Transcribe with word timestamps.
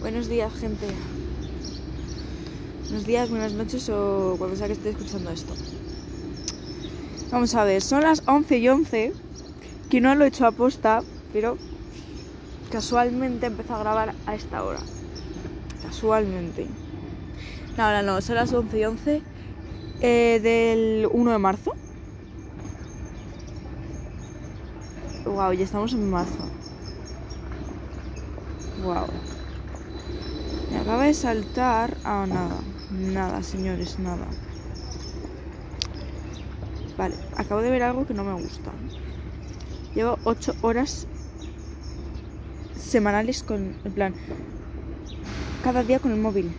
Buenos 0.00 0.30
días, 0.30 0.50
gente. 0.54 0.86
Buenos 2.88 3.06
días, 3.06 3.28
buenas 3.28 3.52
noches 3.52 3.86
o 3.90 4.34
cuando 4.38 4.56
sea 4.56 4.66
que 4.66 4.72
esté 4.72 4.88
escuchando 4.88 5.30
esto. 5.30 5.52
Vamos 7.30 7.54
a 7.54 7.64
ver, 7.64 7.82
son 7.82 8.02
las 8.02 8.22
11 8.26 8.56
y 8.56 8.68
11, 8.70 9.12
que 9.90 10.00
no 10.00 10.14
lo 10.14 10.24
he 10.24 10.28
hecho 10.28 10.46
a 10.46 10.52
posta, 10.52 11.02
pero 11.34 11.58
casualmente 12.70 13.44
empezó 13.44 13.74
a 13.74 13.80
grabar 13.80 14.14
a 14.24 14.34
esta 14.34 14.64
hora. 14.64 14.80
Casualmente. 15.82 16.66
No, 17.76 17.92
no, 17.92 18.02
no, 18.02 18.22
son 18.22 18.36
las 18.36 18.50
11 18.54 18.78
y 18.78 18.84
11 18.86 19.22
eh, 20.00 20.40
del 20.42 21.08
1 21.12 21.32
de 21.32 21.38
marzo. 21.38 21.72
Wow, 25.26 25.52
ya 25.52 25.64
estamos 25.64 25.92
en 25.92 26.10
marzo. 26.10 26.38
Wow. 28.82 29.29
Me 30.70 30.78
acaba 30.78 31.04
de 31.04 31.14
saltar. 31.14 31.98
Ah, 32.04 32.26
nada. 32.28 32.60
Nada, 32.90 33.42
señores, 33.42 33.98
nada. 33.98 34.26
Vale, 36.96 37.16
acabo 37.36 37.60
de 37.60 37.70
ver 37.70 37.82
algo 37.82 38.06
que 38.06 38.14
no 38.14 38.24
me 38.24 38.34
gusta. 38.34 38.70
Llevo 39.94 40.18
8 40.22 40.54
horas 40.60 41.08
semanales 42.76 43.42
con. 43.42 43.76
En 43.84 43.92
plan. 43.92 44.14
Cada 45.60 45.82
día 45.82 45.98
con 45.98 46.12
el 46.12 46.20
móvil. 46.20 46.54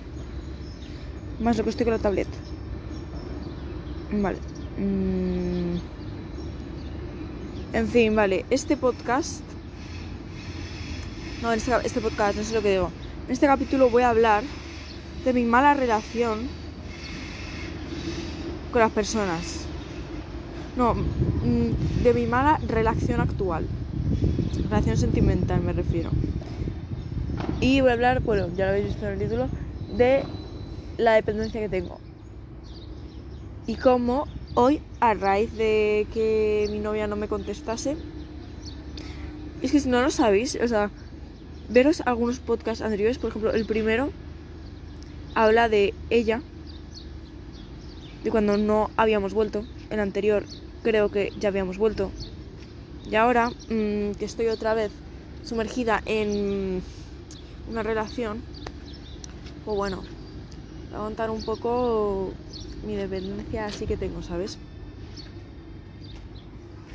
Más 1.40 1.58
lo 1.58 1.64
que 1.64 1.70
estoy 1.70 1.86
con 1.86 1.94
la 1.94 2.00
tableta. 2.00 2.38
Vale. 4.12 4.40
Mm. 4.76 5.78
En 7.74 7.88
fin, 7.88 8.16
vale. 8.16 8.46
Este 8.50 8.76
podcast. 8.78 9.44
No, 11.42 11.52
este, 11.54 11.72
este 11.84 12.02
podcast, 12.02 12.38
no 12.38 12.44
sé 12.44 12.54
lo 12.54 12.62
que 12.62 12.72
digo. 12.72 13.01
En 13.32 13.34
este 13.36 13.48
capítulo 13.48 13.90
voy 13.90 14.04
a 14.04 14.10
hablar 14.10 14.44
de 15.24 15.32
mi 15.32 15.46
mala 15.46 15.74
relación 15.74 16.52
con 18.70 18.82
las 18.82 18.92
personas. 18.92 19.70
No, 20.76 20.96
mm, 21.40 21.70
de 22.04 22.14
mi 22.14 22.28
mala 22.28 22.60
relación 22.62 23.22
actual. 23.22 23.70
Relación 24.64 24.98
sentimental 24.98 25.62
me 25.62 25.72
refiero. 25.72 26.12
Y 27.62 27.80
voy 27.80 27.92
a 27.92 27.94
hablar, 27.94 28.22
bueno, 28.26 28.50
ya 28.54 28.66
lo 28.66 28.72
habéis 28.72 28.88
visto 28.88 29.06
en 29.06 29.14
el 29.14 29.20
título, 29.20 29.50
de 29.88 30.28
la 30.98 31.14
dependencia 31.14 31.62
que 31.62 31.70
tengo. 31.70 32.02
Y 33.66 33.78
cómo 33.78 34.28
hoy, 34.56 34.82
a 35.00 35.14
raíz 35.14 35.56
de 35.56 36.08
que 36.12 36.68
mi 36.70 36.80
novia 36.80 37.08
no 37.08 37.16
me 37.16 37.30
contestase, 37.30 37.98
es 39.62 39.72
que 39.72 39.80
si 39.80 39.90
no 39.90 40.02
lo 40.02 40.10
sabéis, 40.12 40.58
o 40.62 40.68
sea, 40.68 40.92
veros 41.78 42.02
algunos 42.06 42.40
podcasts 42.40 42.84
anteriores, 42.84 43.20
por 43.20 43.30
ejemplo, 43.30 43.54
el 43.54 43.66
primero 43.66 44.14
habla 45.34 45.70
de 45.70 45.96
ella, 46.10 46.44
de 48.24 48.32
cuando 48.32 48.58
no 48.58 48.92
habíamos 48.98 49.34
vuelto, 49.34 49.68
el 49.90 50.00
anterior 50.00 50.48
creo 50.82 51.10
que 51.10 51.32
ya 51.36 51.50
habíamos 51.50 51.78
vuelto, 51.78 52.14
y 53.06 53.16
ahora 53.16 53.52
mmm, 53.70 54.12
que 54.14 54.26
estoy 54.26 54.48
otra 54.48 54.74
vez 54.74 55.04
sumergida 55.42 56.02
en 56.06 56.84
una 57.66 57.84
relación, 57.84 58.44
pues 59.64 59.76
bueno, 59.76 60.08
voy 60.90 61.00
a 61.00 61.04
contar 61.04 61.30
un 61.32 61.44
poco 61.44 62.36
mi 62.82 62.96
dependencia 62.96 63.68
así 63.68 63.88
que 63.88 63.98
tengo, 63.98 64.22
¿sabes? 64.22 64.60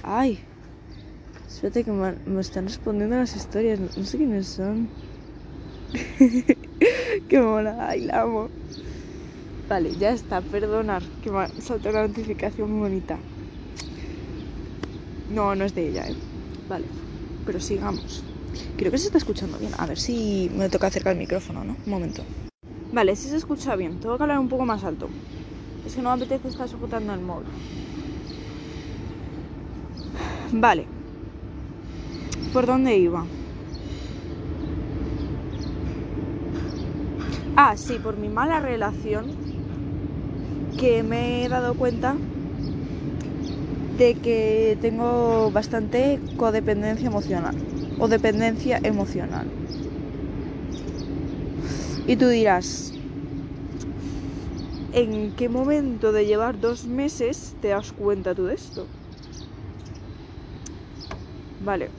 Ay, 0.03 0.41
espérate 1.57 1.85
que 1.85 1.91
me, 1.91 2.41
están 2.41 2.67
respondiendo 2.67 3.17
las 3.17 3.35
historias, 3.35 3.81
no, 3.81 4.05
sé 4.05 4.19
quiénes 4.19 4.47
son. 4.47 4.91
Qué 7.29 7.41
mola, 7.41 7.89
ay, 7.89 8.03
la 8.03 8.21
amo. 8.23 8.51
Vale, 9.67 9.91
ya 9.99 10.11
está, 10.11 10.43
perdonar 10.43 11.03
que 11.23 11.31
me 11.31 11.49
saltó 11.63 11.89
una 11.89 12.07
notificación 12.07 12.71
muy 12.71 12.81
bonita. 12.91 13.19
No, 15.31 15.55
no 15.55 15.65
es 15.65 15.75
de 15.75 15.89
ella, 15.89 16.07
¿eh? 16.07 16.17
Vale, 16.69 16.85
pero 17.47 17.59
sigamos. 17.59 18.23
Creo 18.77 18.93
que 18.93 18.99
se 18.99 19.07
está 19.07 19.17
escuchando 19.17 19.57
bien. 19.59 19.73
A 19.79 19.87
ver 19.87 19.97
si 19.97 20.51
me 20.55 20.69
toca 20.69 20.89
acercar 20.89 21.15
el 21.15 21.19
micrófono, 21.19 21.65
¿no? 21.65 21.75
Un 21.87 21.91
momento. 21.91 22.23
Vale, 22.93 23.17
si 23.17 23.31
se 23.31 23.37
escucha 23.37 23.75
bien. 23.77 23.99
Tengo 23.99 24.19
que 24.19 24.25
hablar 24.25 24.39
un 24.39 24.49
poco 24.49 24.67
más 24.67 24.85
alto. 24.85 25.09
Es 25.87 25.95
que 25.95 26.03
no 26.03 26.15
me 26.15 26.23
apetece 26.23 26.49
estar 26.49 26.69
sujetando 26.69 27.15
el 27.15 27.21
móvil. 27.21 27.49
Vale. 30.53 30.96
¿Por 32.57 32.65
dónde 32.71 32.93
iba? 33.09 33.23
Ah, 37.57 37.77
sí, 37.77 37.99
por 37.99 38.17
mi 38.17 38.29
mala 38.29 38.61
relación 38.61 39.35
que 40.77 41.03
me 41.03 41.45
he 41.45 41.49
dado 41.49 41.75
cuenta 41.75 42.19
de 43.99 44.17
que 44.17 44.77
tengo 44.81 45.51
bastante 45.53 46.21
codependencia 46.37 47.07
emocional 47.13 47.55
o 47.97 48.09
dependencia 48.09 48.77
emocional. 48.83 49.47
Y 52.07 52.17
tú 52.17 52.29
dirás, 52.29 52.95
¿en 54.91 55.33
qué 55.33 55.49
momento 55.49 56.11
de 56.13 56.27
llevar 56.27 56.59
dos 56.59 56.87
meses 56.87 57.57
te 57.61 57.69
das 57.69 57.93
cuenta 57.93 58.35
tú 58.35 58.47
de 58.47 58.55
esto? 58.55 58.91
Vale. 61.59 61.93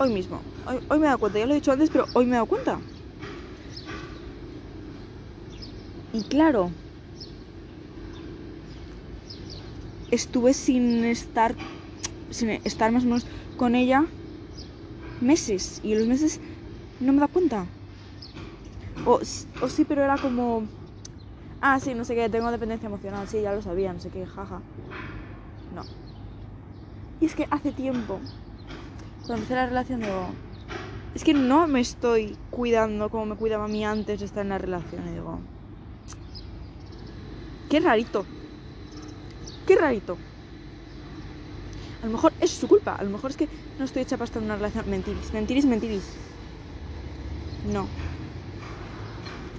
Hoy 0.00 0.10
mismo. 0.10 0.44
Hoy, 0.66 0.80
hoy, 0.88 0.98
me 0.98 1.06
he 1.06 1.08
dado 1.10 1.18
cuenta, 1.20 1.38
ya 1.38 1.46
lo 1.46 1.52
he 1.52 1.56
dicho 1.56 1.70
antes, 1.70 1.90
pero 1.90 2.08
hoy 2.12 2.24
me 2.26 2.32
he 2.32 2.34
dado 2.34 2.46
cuenta. 2.48 2.82
Y 6.12 6.22
claro, 6.24 6.76
estuve 10.10 10.54
sin 10.54 11.04
estar, 11.04 11.58
sin 12.30 12.50
estar 12.64 12.92
más 12.92 13.04
o 13.04 13.08
menos 13.08 13.26
con 13.56 13.74
ella 13.76 14.14
meses. 15.20 15.78
Y 15.82 15.94
los 15.94 16.06
meses 16.08 16.40
no 16.98 17.12
me 17.14 17.20
da 17.20 17.28
cuenta. 17.28 17.72
O, 19.04 19.20
o 19.64 19.68
sí, 19.68 19.84
pero 19.84 20.02
era 20.04 20.18
como... 20.18 20.68
Ah, 21.60 21.80
sí, 21.80 21.94
no 21.94 22.04
sé 22.04 22.14
qué, 22.16 22.28
tengo 22.30 22.50
dependencia 22.52 22.88
emocional. 22.88 23.28
Sí, 23.28 23.42
ya 23.42 23.54
lo 23.54 23.62
sabía, 23.62 23.92
no 23.94 24.00
sé 24.00 24.10
qué, 24.10 24.26
jaja. 24.26 24.64
No. 25.70 25.86
Y 27.20 27.26
es 27.26 27.34
que 27.36 27.46
hace 27.50 27.72
tiempo, 27.72 28.22
empecé 29.28 29.54
la 29.54 29.66
relación, 29.66 30.00
digo... 30.00 30.28
Es 31.14 31.24
que 31.24 31.34
no 31.34 31.66
me 31.66 31.80
estoy 31.80 32.38
cuidando 32.50 33.10
como 33.10 33.26
me 33.26 33.36
cuidaba 33.36 33.64
a 33.64 33.68
mí 33.68 33.84
antes 33.84 34.20
de 34.20 34.26
estar 34.26 34.42
en 34.42 34.50
la 34.50 34.58
relación. 34.58 35.08
Y 35.08 35.12
digo... 35.12 35.38
Qué 37.68 37.80
rarito. 37.80 38.26
Qué 39.66 39.76
rarito. 39.76 40.18
A 42.02 42.06
lo 42.06 42.12
mejor 42.12 42.32
es 42.40 42.50
su 42.50 42.66
culpa. 42.66 42.94
A 42.94 43.04
lo 43.04 43.10
mejor 43.10 43.30
es 43.30 43.36
que 43.36 43.48
no 43.78 43.84
estoy 43.84 44.02
hecha 44.02 44.16
para 44.16 44.24
estar 44.24 44.40
en 44.42 44.46
una 44.46 44.56
relación. 44.56 44.88
Mentiris, 44.88 45.32
mentiris, 45.32 45.66
mentiris. 45.66 46.20
No. 47.62 47.86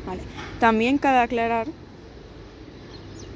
Vale. 0.05 0.23
También 0.59 0.97
cabe 0.97 1.19
aclarar 1.19 1.67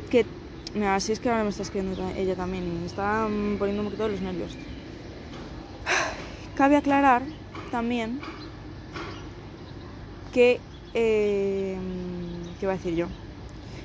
que. 0.10 0.26
Mira, 0.74 1.00
si 1.00 1.14
es 1.14 1.20
que 1.20 1.30
ahora 1.30 1.44
me 1.44 1.50
está 1.50 1.64
escribiendo 1.64 2.10
ella 2.10 2.36
también. 2.36 2.82
Me 2.82 2.86
está 2.86 3.28
poniendo 3.58 3.82
un 3.82 3.88
poquito 3.88 4.10
los 4.10 4.22
nervios. 4.22 4.60
Cabe 6.58 6.76
aclarar 6.78 7.24
también 7.70 8.10
que. 10.32 10.62
Eh, 10.94 11.78
¿Qué 12.58 12.66
va 12.68 12.74
a 12.74 12.76
decir 12.78 12.96
yo? 12.96 13.08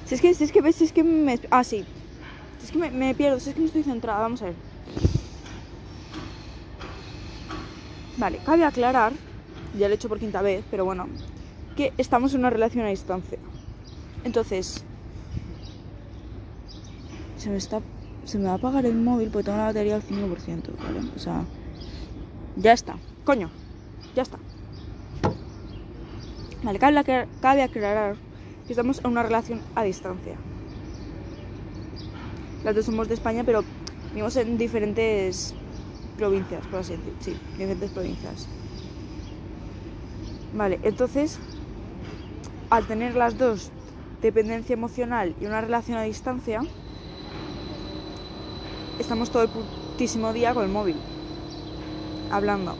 Si 0.05 0.15
es 0.17 0.23
que, 0.23 0.31
es 0.31 0.53
que 0.53 0.63
ves, 0.63 0.81
es 0.83 0.93
que 0.93 1.05
me. 1.05 1.41
Ah, 1.51 1.65
sí. 1.65 1.87
Si 2.59 2.67
es 2.67 2.73
que 2.73 2.79
me, 2.79 2.91
me 2.93 3.15
pierdo, 3.15 3.41
si 3.41 3.51
es 3.51 3.55
que 3.55 3.61
no 3.63 3.67
estoy 3.69 3.85
centrada. 3.85 4.21
Vamos 4.21 4.43
a 4.43 4.47
ver. 4.47 4.57
Vale, 8.23 8.41
cabe 8.41 8.65
aclarar, 8.65 9.13
ya 9.73 9.89
lo 9.89 9.93
he 9.95 9.97
hecho 9.97 10.09
por 10.09 10.19
quinta 10.19 10.43
vez, 10.43 10.67
pero 10.71 10.85
bueno, 10.85 11.09
que 11.77 11.95
estamos 11.97 12.33
en 12.35 12.41
una 12.41 12.51
relación 12.51 12.85
a 12.87 12.91
distancia. 12.91 13.41
Entonces, 14.25 14.87
se 17.35 17.51
me 17.51 17.57
está. 17.57 17.83
Se 18.23 18.39
me 18.39 18.45
va 18.45 18.53
a 18.53 18.55
apagar 18.55 18.85
el 18.87 18.97
móvil 18.97 19.31
porque 19.31 19.45
tengo 19.45 19.59
la 19.59 19.65
batería 19.65 19.95
al 19.97 20.03
5%, 20.03 20.77
¿vale? 20.83 21.01
O 21.15 21.19
sea, 21.19 21.49
ya 22.57 22.73
está. 22.73 22.99
Coño, 23.25 23.51
ya 24.15 24.23
está. 24.23 24.39
Vale, 26.63 26.79
cabe, 26.79 27.63
aclarar 27.63 28.17
que 28.67 28.73
estamos 28.73 29.01
en 29.03 29.11
una 29.11 29.23
relación 29.23 29.63
a 29.75 29.83
distancia. 29.83 30.37
Las 32.63 32.75
dos 32.75 32.85
somos 32.85 33.09
de 33.09 33.15
España, 33.15 33.45
pero 33.45 33.65
vivimos 34.13 34.37
en 34.37 34.59
diferentes 34.59 35.55
provincias, 36.17 36.67
por 36.67 36.81
así 36.81 36.93
decir. 36.97 37.15
Sí, 37.21 37.37
diferentes 37.53 37.91
provincias. 37.91 38.49
Vale, 40.53 40.79
entonces, 40.83 41.41
al 42.69 42.87
tener 42.87 43.15
las 43.17 43.39
dos 43.39 43.71
dependencia 44.21 44.75
emocional 44.75 45.35
y 45.41 45.47
una 45.47 45.61
relación 45.61 45.97
a 45.97 46.03
distancia, 46.03 46.61
estamos 48.99 49.31
todo 49.31 49.43
el 49.43 49.49
putísimo 49.49 50.33
día 50.33 50.53
con 50.53 50.65
el 50.65 50.71
móvil, 50.71 51.10
hablando. 52.31 52.77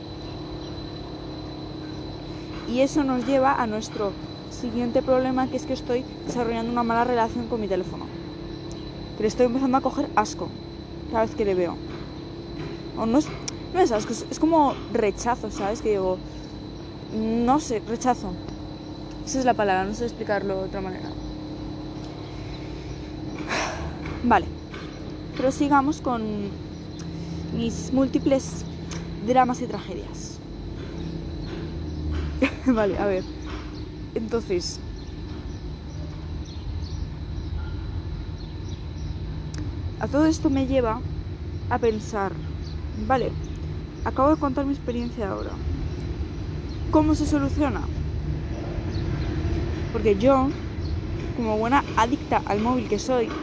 Y 2.67 2.81
eso 2.81 3.03
nos 3.03 3.25
lleva 3.25 3.53
a 3.53 3.67
nuestro 3.67 4.13
siguiente 4.49 5.01
problema, 5.01 5.47
que 5.47 5.57
es 5.57 5.65
que 5.65 5.73
estoy 5.73 6.05
desarrollando 6.25 6.71
una 6.71 6.83
mala 6.83 7.03
relación 7.03 7.47
con 7.47 7.59
mi 7.59 7.67
teléfono. 7.67 8.07
Que 9.15 9.23
le 9.23 9.27
estoy 9.27 9.45
empezando 9.47 9.77
a 9.77 9.81
coger 9.81 10.09
asco 10.15 10.49
cada 11.11 11.23
vez 11.23 11.35
que 11.35 11.45
le 11.45 11.55
veo. 11.55 11.77
O 12.97 13.05
no 13.05 13.17
es, 13.19 13.27
no 13.73 13.79
es 13.79 13.91
asco, 13.91 14.13
es, 14.13 14.39
como 14.39 14.75
rechazo, 14.91 15.49
¿sabes? 15.51 15.81
Que 15.81 15.89
digo, 15.89 16.19
no 17.11 17.59
sé, 17.59 17.81
rechazo. 17.87 18.33
Esa 19.25 19.39
es 19.39 19.45
la 19.45 19.53
palabra, 19.53 19.85
no 19.85 19.93
sé 19.93 20.05
explicarlo 20.05 20.59
de 20.59 20.67
otra 20.67 20.81
manera. 20.81 21.09
Vale, 24.23 24.47
pero 25.35 25.51
sigamos 25.51 26.01
con 26.01 26.51
mis 27.53 27.91
múltiples 27.93 28.65
dramas 29.21 29.61
y 29.61 29.67
tragedias. 29.67 30.43
vale, 32.65 32.97
a 32.97 33.05
ver. 33.05 33.25
Entonces, 34.15 34.81
a 39.99 40.07
todo 40.09 40.25
esto 40.25 40.49
me 40.49 40.67
lleva 40.67 41.05
a 41.69 41.79
pensar, 41.79 42.41
vale, 42.93 43.37
acabo 44.05 44.31
de 44.31 44.37
contar 44.37 44.65
mi 44.65 44.73
experiencia 44.73 45.29
ahora. 45.29 45.61
¿Cómo 46.93 47.15
se 47.15 47.25
soluciona? 47.25 47.83
Porque 49.91 50.17
yo, 50.17 50.53
como 51.33 51.57
buena 51.59 51.89
adicta 51.95 52.37
al 52.37 52.61
móvil 52.61 52.89
que 52.89 52.99
soy, 52.99 53.37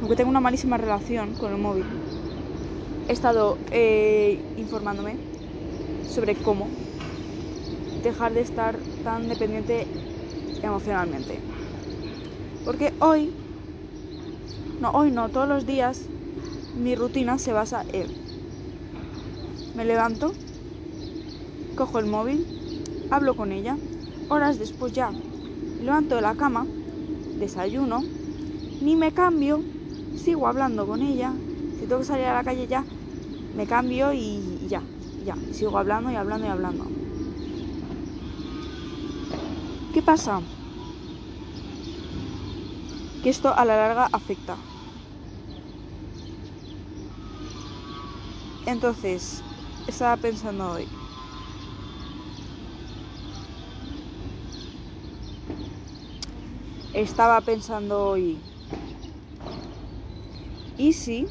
aunque 0.00 0.16
tengo 0.16 0.30
una 0.30 0.40
malísima 0.40 0.76
relación 0.76 1.34
con 1.36 1.52
el 1.52 1.58
móvil, 1.58 1.97
he 3.08 3.12
estado 3.12 3.56
eh, 3.70 4.38
informándome 4.56 5.18
sobre 6.06 6.36
cómo 6.36 6.68
dejar 8.02 8.32
de 8.34 8.42
estar 8.42 8.78
tan 9.02 9.28
dependiente 9.28 9.86
emocionalmente. 10.62 11.40
Porque 12.64 12.92
hoy, 13.00 13.32
no, 14.80 14.90
hoy 14.90 15.10
no, 15.10 15.30
todos 15.30 15.48
los 15.48 15.66
días 15.66 16.10
mi 16.74 16.94
rutina 16.94 17.38
se 17.38 17.52
basa 17.52 17.84
en, 17.92 18.08
me 19.74 19.84
levanto, 19.84 20.32
cojo 21.76 21.98
el 21.98 22.06
móvil, 22.06 22.46
hablo 23.10 23.34
con 23.34 23.52
ella, 23.52 23.78
horas 24.28 24.58
después 24.58 24.92
ya 24.92 25.12
levanto 25.80 26.16
de 26.16 26.22
la 26.22 26.34
cama, 26.34 26.66
desayuno, 27.38 28.04
ni 28.80 28.96
me 28.96 29.12
cambio, 29.12 29.62
sigo 30.16 30.46
hablando 30.46 30.86
con 30.86 31.02
ella, 31.02 31.32
si 31.78 31.86
tengo 31.86 32.00
que 32.00 32.06
salir 32.06 32.26
a 32.26 32.34
la 32.34 32.44
calle 32.44 32.66
ya, 32.66 32.84
me 33.58 33.66
cambio 33.66 34.12
y, 34.14 34.68
ya, 34.68 34.86
ya, 35.18 35.36
sigo 35.50 35.78
hablando 35.78 36.12
y 36.12 36.14
hablando 36.14 36.46
y 36.46 36.50
hablando. 36.50 36.92
¿Qué 39.92 40.02
pasa? 40.02 40.34
Que 43.22 43.30
esto 43.30 43.48
a 43.56 43.64
la 43.64 43.76
larga 43.76 44.04
afecta. 44.12 44.54
Entonces, 48.64 49.44
estaba 49.86 50.16
pensando 50.18 50.70
hoy. 50.72 50.88
Estaba 56.92 57.40
pensando 57.42 58.00
hoy. 58.10 58.44
¿Y 60.76 60.92
si 60.92 61.28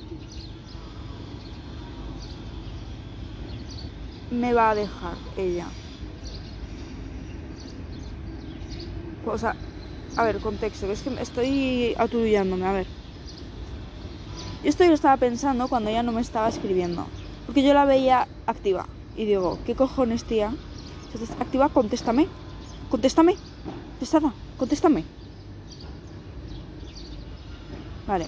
me 4.30 4.54
va 4.54 4.72
a 4.72 4.76
dejar 4.76 5.18
ella? 5.36 5.74
O 9.24 9.38
sea, 9.38 9.54
a 10.20 10.24
ver, 10.24 10.40
contexto, 10.48 10.92
es 10.92 11.04
que 11.04 11.12
estoy 11.20 11.96
aturdillándome, 11.98 12.66
a 12.68 12.72
ver. 12.74 12.88
Yo 14.62 14.70
esto 14.70 14.84
lo 14.86 14.94
estaba 14.94 15.18
pensando 15.18 15.68
cuando 15.70 15.90
ella 15.90 16.04
no 16.04 16.12
me 16.12 16.22
estaba 16.22 16.48
escribiendo. 16.48 17.12
Porque 17.46 17.64
yo 17.64 17.74
la 17.74 17.86
veía 17.86 18.28
activa. 18.46 18.90
Y 19.14 19.26
digo, 19.26 19.60
¿qué 19.64 19.76
cojones, 19.76 20.26
tía? 20.26 20.56
Si 21.10 21.18
estás 21.18 21.36
activa, 21.40 21.70
contéstame. 21.70 22.30
Contéstame. 22.90 23.34
Contestada, 23.94 24.36
contéstame. 24.58 25.06
Vale. 28.06 28.28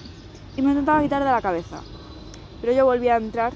Y 0.56 0.62
me 0.62 0.70
intentaba 0.70 1.02
quitar 1.02 1.24
de 1.24 1.30
la 1.30 1.42
cabeza. 1.42 1.84
Pero 2.60 2.72
yo 2.72 2.84
volví 2.84 3.08
a 3.08 3.16
entrar. 3.16 3.54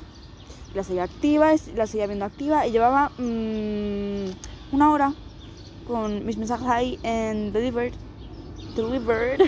La 0.74 0.84
seguía 0.84 1.04
activa, 1.04 1.52
la 1.74 1.86
seguía 1.86 2.06
viendo 2.08 2.26
activa. 2.26 2.66
Y 2.66 2.72
llevaba 2.72 3.14
mmm, 3.18 4.30
una 4.70 4.92
hora 4.92 5.16
con 5.84 6.24
mis 6.26 6.38
mensajes 6.38 6.68
ahí 6.68 7.00
en 7.04 7.52
Delivered. 7.52 7.94
Delivered. 8.74 9.40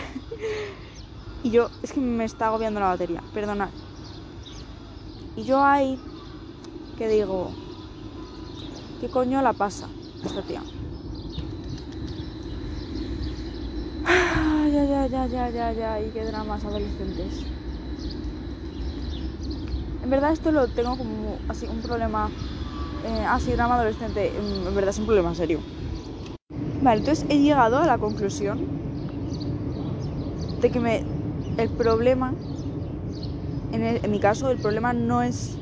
y 1.42 1.50
yo, 1.50 1.72
es 1.82 1.92
que 1.92 2.00
me 2.00 2.24
está 2.24 2.48
agobiando 2.48 2.80
la 2.80 2.86
batería, 2.88 3.24
perdonad. 3.32 3.72
Y 5.36 5.44
yo 5.44 5.62
ahí, 5.64 6.02
que 6.96 7.08
digo, 7.08 7.58
¿qué 8.98 9.08
coño 9.16 9.40
la 9.42 9.54
pasa 9.54 9.88
esta 10.22 10.42
tía? 10.42 10.62
Ya, 14.74 14.82
ya, 14.90 15.06
ya, 15.12 15.26
ya, 15.26 15.50
ya, 15.50 15.72
ya, 15.72 16.00
y 16.00 16.12
qué 16.12 16.24
dramas 16.24 16.64
adolescentes. 16.64 17.46
En 20.06 20.10
verdad 20.10 20.30
esto 20.32 20.52
lo 20.52 20.68
tengo 20.68 20.96
como 20.96 21.42
así 21.48 21.66
un 21.68 21.82
problema, 21.82 22.32
eh, 23.02 23.24
así 23.28 23.52
drama 23.52 23.74
adolescente, 23.76 24.38
en 24.38 24.64
verdad 24.74 24.90
es 24.90 24.98
un 25.00 25.06
problema 25.06 25.34
serio. 25.34 25.66
Vale, 26.80 26.98
entonces 27.00 27.26
he 27.28 27.38
llegado 27.38 27.78
a 27.80 27.86
la 27.86 27.98
conclusión 27.98 28.64
de 30.56 30.70
que 30.70 31.06
el 31.56 31.70
problema, 31.70 32.36
en, 33.70 34.00
en 34.02 34.10
mi 34.10 34.18
caso, 34.20 34.50
el 34.50 34.58
problema 34.58 34.92
no 34.92 35.22
es 35.22 35.60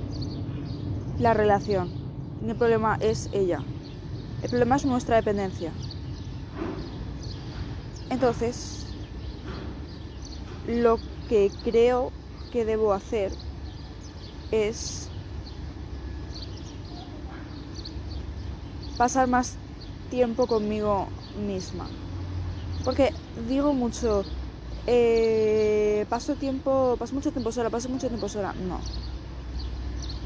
la 1.17 1.35
relación, 1.35 1.97
el 2.41 2.57
problema 2.57 2.97
es 3.01 3.29
ella. 3.33 3.67
El 4.41 4.51
problema 4.51 4.77
es 4.77 4.85
nuestra 4.87 5.17
dependencia. 5.17 5.79
Entonces, 8.09 8.89
lo 10.65 11.01
que 11.27 11.53
creo 11.63 12.13
que 12.51 12.65
debo 12.65 12.93
hacer 12.93 13.39
es 14.55 15.15
pasar 18.97 19.29
más 19.29 19.61
tiempo 20.09 20.47
conmigo 20.47 21.15
misma. 21.33 21.99
Porque 22.85 23.19
digo 23.35 23.75
mucho, 23.75 24.29
eh, 24.87 26.07
paso 26.11 26.37
tiempo, 26.39 26.97
paso 26.99 27.15
mucho 27.17 27.33
tiempo 27.33 27.53
sola, 27.53 27.71
paso 27.71 27.91
mucho 27.91 28.09
tiempo 28.09 28.29
sola. 28.31 28.55
No. 28.55 28.89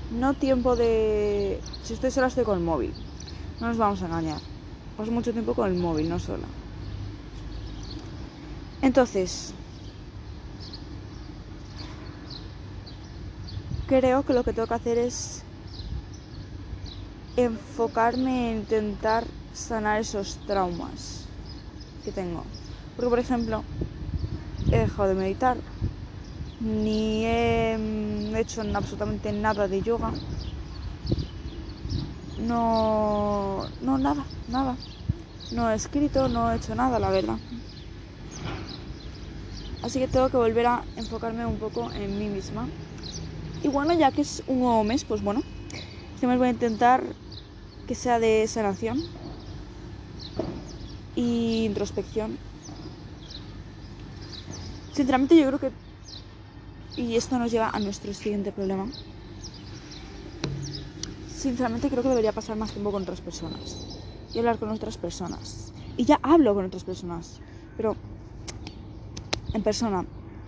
No 0.08 0.34
tiempo 0.36 0.76
de... 0.76 1.64
Si 1.80 1.92
estoy 1.94 2.10
sola 2.10 2.26
estoy 2.28 2.44
con 2.44 2.58
el 2.58 2.64
móvil. 2.64 2.98
No 3.58 3.68
nos 3.68 3.78
vamos 3.78 4.02
a 4.02 4.06
engañar. 4.06 4.42
Paso 4.94 5.12
mucho 5.12 5.32
tiempo 5.32 5.54
con 5.54 5.68
el 5.68 5.74
móvil, 5.76 6.08
no 6.08 6.18
sola. 6.18 6.54
Entonces, 8.80 9.57
creo 13.90 14.22
que 14.24 14.34
lo 14.34 14.44
que 14.44 14.52
tengo 14.54 14.68
que 14.68 14.74
hacer 14.80 14.98
es 14.98 15.18
enfocarme 17.36 18.50
en 18.50 18.58
intentar 18.58 19.24
sanar 19.52 19.96
esos 20.00 20.28
traumas 20.48 21.30
que 22.04 22.12
tengo. 22.12 22.44
Porque, 22.94 23.10
por 23.10 23.20
ejemplo, 23.20 23.56
he 24.70 24.78
dejado 24.78 25.08
de 25.10 25.14
meditar, 25.14 25.62
ni 26.60 27.24
he 27.26 28.40
hecho 28.40 28.62
absolutamente 28.74 29.32
nada 29.32 29.68
de 29.68 29.82
yoga. 29.82 30.14
No, 32.36 33.68
no, 33.80 33.98
nada, 33.98 34.26
nada. 34.46 34.78
No 35.50 35.70
he 35.70 35.74
escrito, 35.76 36.28
no 36.28 36.50
he 36.52 36.56
hecho 36.56 36.74
nada, 36.74 36.98
la 37.00 37.10
verdad. 37.10 37.40
Así 39.84 39.98
que 40.00 40.06
tengo 40.12 40.30
que 40.30 40.36
volver 40.44 40.66
a 40.66 40.86
enfocarme 41.02 41.44
un 41.44 41.58
poco 41.58 41.90
en 41.92 42.16
mí 42.18 42.28
misma. 42.28 42.70
Y 43.62 43.68
bueno, 43.68 43.92
ya 43.94 44.12
que 44.12 44.22
es 44.22 44.42
un 44.46 44.60
nuevo 44.60 44.84
mes, 44.84 45.04
pues 45.04 45.22
bueno, 45.22 45.42
este 46.14 46.26
mes 46.26 46.38
voy 46.38 46.48
a 46.48 46.50
intentar 46.50 47.02
que 47.86 47.94
sea 47.94 48.18
de 48.18 48.46
sanación 48.46 49.02
y 51.16 51.64
introspección. 51.64 52.38
Sinceramente 54.92 55.36
yo 55.36 55.46
creo 55.46 55.58
que... 55.58 55.72
Y 56.96 57.16
esto 57.16 57.38
nos 57.38 57.50
lleva 57.50 57.70
a 57.70 57.78
nuestro 57.78 58.12
siguiente 58.14 58.52
problema. 58.52 58.88
Sinceramente 61.28 61.88
creo 61.88 62.02
que 62.02 62.08
debería 62.08 62.32
pasar 62.32 62.56
más 62.56 62.72
tiempo 62.72 62.92
con 62.92 63.02
otras 63.02 63.20
personas. 63.20 64.00
Y 64.34 64.38
hablar 64.38 64.58
con 64.58 64.68
otras 64.70 64.96
personas. 64.96 65.72
Y 65.96 66.04
ya 66.04 66.18
hablo 66.22 66.54
con 66.54 66.64
otras 66.64 66.84
personas. 66.84 67.40
Pero... 67.76 67.96
En 69.54 69.62
persona 69.62 70.04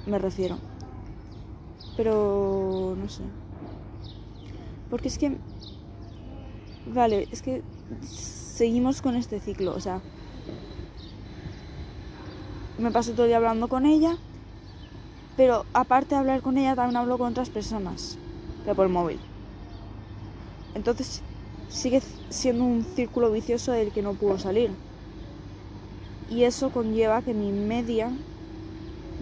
me 0.06 0.18
refiero. 0.18 0.69
Pero... 2.00 2.96
No 2.96 3.10
sé. 3.10 3.22
Porque 4.88 5.08
es 5.08 5.18
que... 5.18 5.36
vale, 6.86 7.28
es 7.30 7.42
que 7.42 7.62
seguimos 8.02 9.02
con 9.02 9.16
este 9.16 9.38
ciclo, 9.38 9.74
o 9.74 9.80
sea, 9.80 10.00
me 12.78 12.90
paso 12.90 13.12
todo 13.12 13.24
el 13.24 13.28
día 13.28 13.36
hablando 13.36 13.68
con 13.68 13.84
ella, 13.84 14.16
pero 15.36 15.66
aparte 15.74 16.14
de 16.14 16.20
hablar 16.20 16.40
con 16.40 16.56
ella, 16.56 16.74
también 16.74 16.96
hablo 16.96 17.18
con 17.18 17.32
otras 17.32 17.50
personas, 17.50 18.16
de 18.64 18.74
por 18.74 18.86
el 18.86 18.92
móvil. 18.92 19.18
Entonces 20.74 21.22
sigue 21.68 22.00
siendo 22.30 22.64
un 22.64 22.82
círculo 22.82 23.30
vicioso 23.30 23.72
del 23.72 23.92
que 23.92 24.00
no 24.00 24.14
puedo 24.14 24.38
salir. 24.38 24.70
Y 26.30 26.44
eso 26.44 26.70
conlleva 26.70 27.20
que 27.20 27.34
mi 27.34 27.52
media 27.52 28.10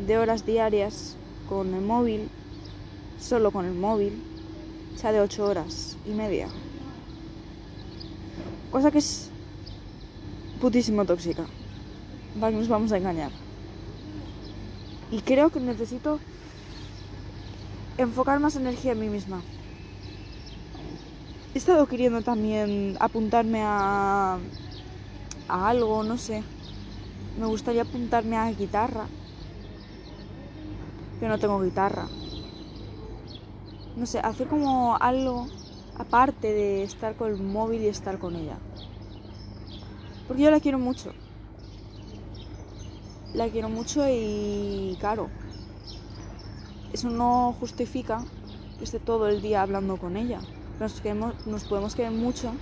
de 0.07 0.17
horas 0.17 0.47
diarias 0.47 1.17
con 1.49 1.75
el 1.75 1.81
móvil, 1.81 2.29
solo 3.21 3.51
con 3.51 3.65
el 3.65 3.75
móvil, 3.75 4.23
sea 4.97 5.13
de 5.13 5.21
8 5.21 5.45
horas 5.45 5.97
y 6.07 6.11
media. 6.11 6.49
Cosa 8.71 8.91
que 8.91 8.99
es 8.99 9.31
putísimo 10.61 11.05
tóxica. 11.05 11.47
Nos 12.35 12.69
vamos 12.69 12.93
a 12.93 12.97
engañar. 12.97 13.31
Y 15.11 15.21
creo 15.21 15.51
que 15.51 15.61
necesito 15.61 16.19
enfocar 17.97 18.41
más 18.41 18.57
energía 18.57 18.93
en 18.93 19.01
mí 19.01 19.09
misma. 19.09 19.41
He 21.55 21.59
estado 21.59 21.87
queriendo 21.87 22.23
también 22.23 22.97
apuntarme 23.01 23.63
a, 23.63 24.39
a 25.49 25.69
algo, 25.69 26.05
no 26.05 26.19
sé. 26.19 26.43
Me 27.41 27.47
gustaría 27.47 27.83
apuntarme 27.83 28.37
a 28.37 28.51
guitarra. 28.53 29.07
Pero 31.19 31.33
no 31.33 31.39
tengo 31.39 31.61
guitarra. 31.61 32.07
No 33.99 34.07
sé, 34.07 34.21
hacer 34.21 34.47
como 34.47 34.97
algo 35.00 35.49
aparte 35.97 36.52
de 36.52 36.85
estar 36.85 37.17
con 37.17 37.33
el 37.33 37.37
móvil 37.37 37.83
y 37.83 37.88
estar 37.88 38.17
con 38.19 38.37
ella. 38.37 38.57
Porque 40.28 40.45
yo 40.45 40.52
la 40.52 40.61
quiero 40.61 40.78
mucho. 40.78 41.12
La 43.35 43.49
quiero 43.49 43.69
mucho 43.69 44.05
y 44.09 44.97
claro, 45.00 45.31
eso 46.93 47.11
no 47.11 47.57
justifica 47.59 48.25
que 48.78 48.85
esté 48.85 49.00
todo 49.00 49.26
el 49.26 49.43
día 49.43 49.62
hablando 49.62 49.97
con 49.97 50.17
ella. 50.17 50.40
Nos, 50.78 51.02
nos 51.45 51.64
podemos 51.64 51.97
querer 51.97 52.12
mucho 52.12 52.55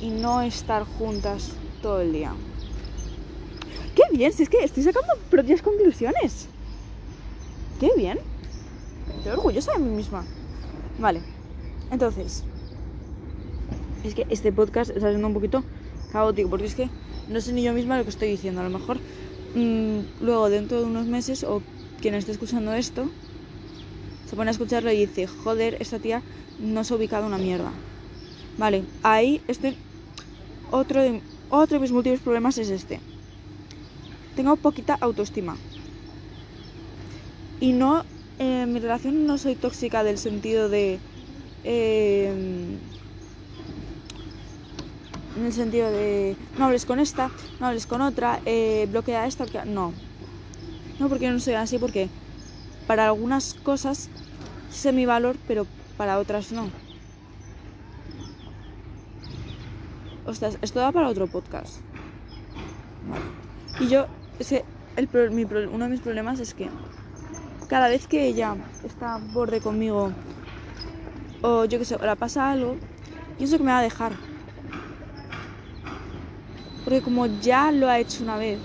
y 0.00 0.08
no 0.10 0.40
estar 0.40 0.84
juntas 0.84 1.50
todo 1.82 2.00
el 2.00 2.12
día. 2.12 2.32
¡Qué 3.96 4.02
bien! 4.16 4.32
Si 4.32 4.44
es 4.44 4.48
que 4.48 4.62
estoy 4.62 4.84
sacando 4.84 5.08
propias 5.28 5.62
conclusiones. 5.62 6.46
¡Qué 7.80 7.90
bien! 7.96 8.18
Estoy 9.16 9.32
orgullosa 9.32 9.72
de 9.76 9.80
mí 9.84 9.90
misma. 9.90 10.24
Vale. 10.98 11.20
Entonces, 11.90 12.44
es 14.04 14.14
que 14.14 14.26
este 14.28 14.52
podcast 14.52 14.90
está 14.90 15.08
siendo 15.08 15.26
un 15.26 15.34
poquito 15.34 15.64
caótico 16.12 16.50
porque 16.50 16.66
es 16.66 16.74
que 16.74 16.88
no 17.28 17.40
sé 17.40 17.52
ni 17.52 17.62
yo 17.62 17.72
misma 17.72 17.98
lo 17.98 18.04
que 18.04 18.10
estoy 18.10 18.28
diciendo. 18.28 18.60
A 18.60 18.64
lo 18.64 18.70
mejor 18.70 18.98
mmm, 19.54 20.00
luego 20.20 20.48
dentro 20.50 20.78
de 20.80 20.84
unos 20.84 21.06
meses 21.06 21.44
o 21.44 21.62
quien 22.00 22.14
esté 22.14 22.32
escuchando 22.32 22.72
esto 22.74 23.08
se 24.28 24.36
pone 24.36 24.50
a 24.50 24.52
escucharlo 24.52 24.92
y 24.92 25.06
dice, 25.06 25.26
joder, 25.26 25.76
esta 25.80 25.98
tía 25.98 26.22
no 26.58 26.84
se 26.84 26.92
ha 26.92 26.96
ubicado 26.96 27.26
una 27.26 27.38
mierda. 27.38 27.72
Vale, 28.58 28.84
ahí 29.02 29.40
este 29.48 29.74
otro 30.70 31.00
de, 31.00 31.22
otro 31.48 31.76
de 31.76 31.80
mis 31.80 31.92
múltiples 31.92 32.20
problemas 32.20 32.58
es 32.58 32.68
este. 32.68 33.00
Tengo 34.36 34.56
poquita 34.56 34.98
autoestima. 35.00 35.56
Y 37.60 37.72
no, 37.72 38.04
eh, 38.38 38.66
mi 38.66 38.80
relación 38.80 39.26
no 39.26 39.38
soy 39.38 39.56
tóxica 39.56 40.02
del 40.04 40.18
sentido 40.18 40.68
de... 40.68 41.02
Eh, 41.64 42.28
en 45.34 45.44
el 45.44 45.52
sentido 45.52 45.90
de 45.90 46.38
no 46.56 46.64
hables 46.66 46.84
con 46.86 46.98
esta, 47.00 47.32
no 47.58 47.66
hables 47.66 47.86
con 47.86 48.00
otra, 48.02 48.40
eh, 48.44 48.86
bloquea 48.88 49.26
esta, 49.26 49.46
no. 49.64 49.94
No, 50.98 51.08
porque 51.08 51.30
no 51.30 51.40
soy 51.40 51.54
así, 51.54 51.78
porque 51.78 52.10
para 52.86 53.06
algunas 53.08 53.54
cosas 53.54 54.12
sé 54.68 54.92
mi 54.92 55.06
valor, 55.06 55.40
pero 55.46 55.68
para 55.96 56.18
otras 56.20 56.52
no. 56.52 56.74
Ostras, 60.30 60.54
esto 60.66 60.78
da 60.80 60.92
para 60.96 61.10
otro 61.12 61.26
podcast. 61.34 61.74
Y 63.78 63.88
yo, 63.88 64.08
ese, 64.38 64.66
el, 64.96 65.08
mi, 65.32 65.44
uno 65.44 65.84
de 65.84 65.90
mis 65.90 66.00
problemas 66.00 66.40
es 66.40 66.54
que 66.54 66.72
cada 67.68 67.88
vez 67.88 68.06
que 68.06 68.26
ella 68.26 68.56
está 68.82 69.18
borde 69.32 69.60
conmigo, 69.60 70.12
o 71.42 71.64
yo 71.66 71.78
que 71.78 71.84
sé, 71.84 71.94
o 71.94 72.04
la 72.04 72.16
pasa 72.16 72.50
algo, 72.50 72.76
pienso 73.36 73.58
que 73.58 73.64
me 73.64 73.70
va 73.70 73.78
a 73.78 73.82
dejar. 73.82 74.12
Porque 76.84 77.02
como 77.02 77.26
ya 77.40 77.70
lo 77.70 77.88
ha 77.88 77.98
hecho 77.98 78.24
una 78.24 78.38
vez, 78.38 78.58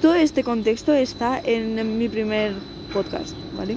todo 0.00 0.14
este 0.14 0.42
contexto 0.42 0.92
está 0.94 1.40
en, 1.44 1.98
mi 1.98 2.08
primer 2.08 2.54
podcast, 2.92 3.34
¿vale? 3.54 3.76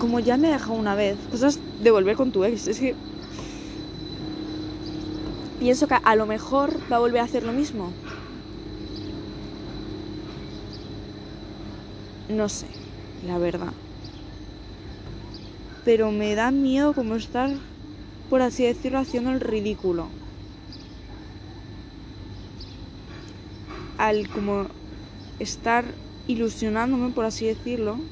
Como 0.00 0.20
ya 0.20 0.36
me 0.38 0.48
ha 0.48 0.52
dejado 0.52 0.72
una 0.72 0.94
vez, 0.94 1.18
cosas 1.30 1.60
de 1.82 1.90
volver 1.90 2.16
con 2.16 2.32
tu 2.32 2.44
ex, 2.44 2.66
es 2.66 2.78
que 2.78 2.94
pienso 5.60 5.86
que 5.86 5.96
a 6.02 6.16
lo 6.16 6.26
mejor 6.26 6.70
va 6.90 6.96
a 6.96 7.00
volver 7.00 7.20
a 7.20 7.24
hacer 7.24 7.44
lo 7.44 7.52
mismo. 7.52 7.92
No 12.28 12.48
sé, 12.48 12.70
la 13.20 13.38
verdad. 13.38 13.74
Pero 15.86 16.12
me 16.12 16.36
da 16.36 16.52
miedo 16.52 16.94
como 16.94 17.16
estar, 17.16 17.50
por 18.28 18.42
así 18.42 18.64
decirlo, 18.64 18.98
haciendo 19.00 19.30
el 19.30 19.40
ridículo. 19.40 20.16
al 23.98 24.30
como 24.30 24.68
estar 25.38 25.98
ilusionándome, 26.26 27.12
por 27.12 27.24
así 27.26 27.46
decirlo, 27.46 28.08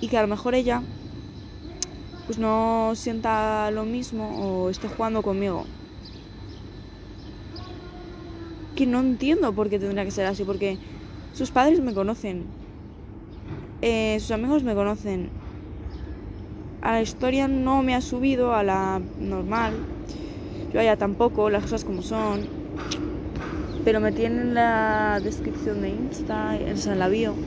y 0.00 0.08
que 0.08 0.18
a 0.18 0.22
lo 0.22 0.28
mejor 0.28 0.54
ella 0.54 0.84
pues 2.24 2.38
no 2.38 2.92
sienta 2.94 3.70
lo 3.70 3.84
mismo 3.84 4.64
o 4.66 4.70
esté 4.70 4.86
jugando 4.88 5.22
conmigo. 5.22 5.70
Que 8.76 8.86
no 8.86 8.98
entiendo 9.00 9.54
por 9.54 9.68
qué 9.70 9.78
tendría 9.78 10.04
que 10.06 10.10
ser 10.18 10.26
así, 10.26 10.44
porque 10.44 10.80
sus 11.32 11.52
padres 11.52 11.80
me 11.80 11.94
conocen, 11.94 12.57
eh, 13.80 14.18
sus 14.20 14.30
amigos 14.32 14.62
me 14.64 14.74
conocen. 14.74 15.32
A 16.80 16.92
la 16.92 17.02
historia 17.02 17.46
no 17.48 17.82
me 17.82 17.94
ha 17.94 18.00
subido 18.00 18.52
a 18.54 18.62
la 18.64 19.00
normal, 19.16 19.84
yo 20.72 20.80
allá 20.80 20.96
tampoco, 20.96 21.50
las 21.50 21.62
cosas 21.64 21.84
como 21.84 22.02
son 22.02 22.48
pero 23.84 24.00
me 24.00 24.12
tienen 24.12 24.54
la 24.54 25.18
descripción 25.22 25.80
de 25.82 25.88
Insta, 25.90 26.58
en 26.58 26.98
la 26.98 27.08
bio. 27.08 27.38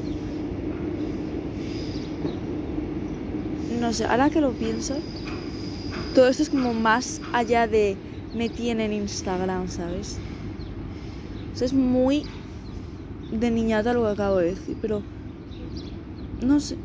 No 3.79 3.93
sé, 3.93 4.05
ahora 4.05 4.29
que 4.29 4.41
lo 4.41 4.53
pienso, 4.55 5.01
todo 6.13 6.27
esto 6.27 6.43
es 6.43 6.49
como 6.49 6.73
más 6.73 7.21
allá 7.31 7.67
de 7.67 7.99
me 8.33 8.49
tiene 8.49 8.85
en 8.85 8.93
Instagram, 8.93 9.67
¿sabes? 9.67 10.19
es 11.59 11.73
muy 11.73 12.25
de 13.29 13.51
niñata 13.51 13.93
lo 13.93 14.03
que 14.03 14.11
acabo 14.11 14.37
de 14.37 14.47
decir, 14.47 14.77
pero 14.81 15.03
no 16.41 16.59
sé. 16.59 16.79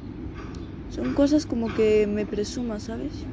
Son 0.88 1.14
cosas 1.14 1.46
como 1.46 1.72
que 1.72 2.06
me 2.08 2.26
presuma, 2.26 2.80
¿sabes? 2.80 3.28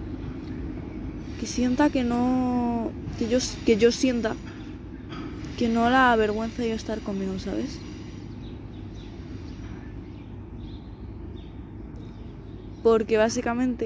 Que 1.38 1.46
sienta 1.56 1.90
que 1.94 2.04
no. 2.04 2.94
Que 3.18 3.28
yo, 3.28 3.38
que 3.66 3.78
yo 3.78 3.92
sienta 3.92 4.32
que 5.56 5.68
no 5.68 5.90
la 5.90 6.12
avergüenza 6.12 6.64
yo 6.64 6.76
estar 6.76 7.02
conmigo, 7.02 7.40
¿sabes? 7.40 7.84
Porque 12.84 13.18
básicamente, 13.18 13.86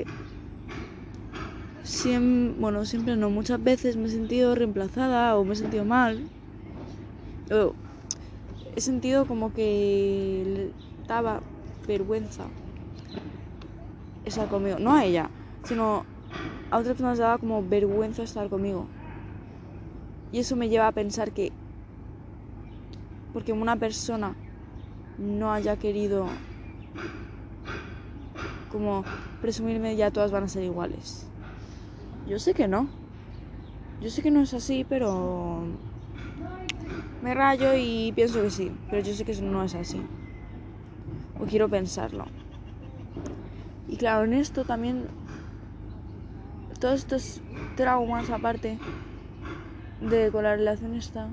siempre, 1.81 2.61
bueno, 2.61 2.85
siempre 2.85 3.15
no, 3.17 3.31
muchas 3.31 3.61
veces 3.63 3.97
me 3.97 4.07
he 4.07 4.11
sentido 4.11 4.53
reemplazada 4.53 5.35
o 5.37 5.43
me 5.43 5.53
he 5.53 5.57
sentido 5.57 5.85
mal. 5.85 6.29
He 8.75 8.81
sentido 8.81 9.25
como 9.25 9.51
que 9.51 10.73
daba 11.07 11.43
vergüenza 11.87 12.51
estar 14.23 14.47
conmigo. 14.47 14.77
No 14.79 14.93
a 14.93 15.05
ella, 15.05 15.31
sino 15.63 16.05
a 16.69 16.77
otras 16.77 16.95
personas 16.95 17.17
daba 17.17 17.37
como 17.39 17.67
vergüenza 17.67 18.23
estar 18.23 18.49
conmigo. 18.49 18.89
Y 20.31 20.39
eso 20.39 20.55
me 20.55 20.69
lleva 20.69 20.87
a 20.87 20.91
pensar 20.91 21.31
que 21.31 21.51
porque 23.33 23.53
una 23.53 23.75
persona 23.75 24.35
no 25.17 25.51
haya 25.51 25.77
querido 25.77 26.37
como 28.67 29.05
presumirme 29.41 29.95
ya 29.95 30.11
todas 30.11 30.31
van 30.31 30.43
a 30.43 30.49
ser 30.49 30.63
iguales. 30.63 31.29
Yo 32.25 32.39
sé 32.39 32.53
que 32.53 32.67
no. 32.67 32.89
Yo 33.99 34.09
sé 34.09 34.21
que 34.21 34.31
no 34.31 34.41
es 34.41 34.53
así, 34.53 34.83
pero 34.83 35.63
me 37.21 37.33
rayo 37.33 37.73
y 37.75 38.11
pienso 38.15 38.41
que 38.41 38.49
sí, 38.51 38.71
pero 38.89 39.01
yo 39.01 39.13
sé 39.13 39.25
que 39.25 39.31
eso 39.31 39.43
no 39.43 39.63
es 39.63 39.73
así. 39.75 40.03
O 41.39 41.45
quiero 41.45 41.69
pensarlo. 41.69 42.25
Y 43.87 43.95
claro, 43.97 44.25
en 44.25 44.33
esto 44.33 44.65
también 44.65 45.07
todos 46.79 46.99
estos 47.01 47.41
traumas 47.75 48.29
aparte 48.29 48.79
de 49.99 50.31
con 50.31 50.43
la 50.43 50.55
relación 50.55 50.95
esta 50.95 51.23